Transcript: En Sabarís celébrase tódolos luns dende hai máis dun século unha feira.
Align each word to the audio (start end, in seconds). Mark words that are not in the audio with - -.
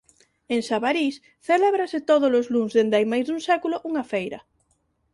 En 0.53 0.61
Sabarís 0.67 1.15
celébrase 1.47 1.99
tódolos 2.09 2.47
luns 2.53 2.71
dende 2.75 2.95
hai 2.97 3.05
máis 3.11 3.25
dun 3.27 3.41
século 3.49 3.75
unha 3.89 4.03
feira. 4.11 4.39